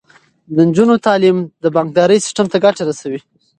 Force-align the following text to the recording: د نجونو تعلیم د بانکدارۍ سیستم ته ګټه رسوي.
د 0.55 0.57
نجونو 0.67 0.95
تعلیم 1.07 1.37
د 1.63 1.65
بانکدارۍ 1.75 2.17
سیستم 2.25 2.45
ته 2.51 2.57
ګټه 2.65 2.81
رسوي. 2.89 3.19